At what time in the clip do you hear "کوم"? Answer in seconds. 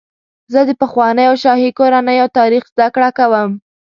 3.17-3.49